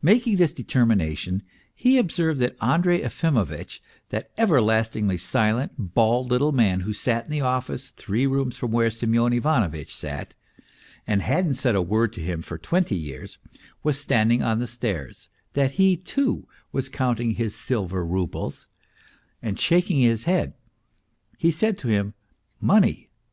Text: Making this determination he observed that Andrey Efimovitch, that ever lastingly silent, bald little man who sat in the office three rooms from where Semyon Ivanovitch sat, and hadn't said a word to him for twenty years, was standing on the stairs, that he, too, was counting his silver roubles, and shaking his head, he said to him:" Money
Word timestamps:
Making 0.00 0.36
this 0.36 0.52
determination 0.52 1.42
he 1.74 1.98
observed 1.98 2.38
that 2.38 2.54
Andrey 2.62 3.00
Efimovitch, 3.02 3.80
that 4.10 4.30
ever 4.36 4.62
lastingly 4.62 5.16
silent, 5.18 5.72
bald 5.76 6.30
little 6.30 6.52
man 6.52 6.82
who 6.82 6.92
sat 6.92 7.24
in 7.24 7.32
the 7.32 7.40
office 7.40 7.90
three 7.90 8.28
rooms 8.28 8.56
from 8.56 8.70
where 8.70 8.92
Semyon 8.92 9.32
Ivanovitch 9.32 9.92
sat, 9.92 10.34
and 11.04 11.20
hadn't 11.20 11.54
said 11.54 11.74
a 11.74 11.82
word 11.82 12.12
to 12.12 12.20
him 12.22 12.42
for 12.42 12.58
twenty 12.58 12.94
years, 12.94 13.38
was 13.82 14.00
standing 14.00 14.40
on 14.40 14.60
the 14.60 14.68
stairs, 14.68 15.30
that 15.54 15.72
he, 15.72 15.96
too, 15.96 16.46
was 16.70 16.88
counting 16.88 17.32
his 17.32 17.56
silver 17.56 18.06
roubles, 18.06 18.68
and 19.42 19.58
shaking 19.58 19.98
his 20.00 20.26
head, 20.26 20.54
he 21.38 21.50
said 21.50 21.76
to 21.78 21.88
him:" 21.88 22.14
Money 22.60 23.10